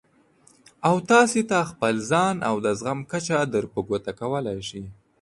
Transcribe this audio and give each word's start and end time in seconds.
او 0.87 0.95
تاسې 1.11 1.41
ته 1.49 1.57
خپل 1.71 1.93
ځان 2.11 2.35
او 2.49 2.55
د 2.65 2.67
زغم 2.79 2.99
کچه 3.11 3.37
در 3.53 3.65
په 3.73 3.79
ګوته 3.87 4.11
کولای 4.19 4.59
شي. 4.69 4.83